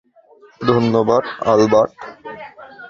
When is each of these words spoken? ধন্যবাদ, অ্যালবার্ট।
ধন্যবাদ, 0.61 1.23
অ্যালবার্ট। 1.39 1.93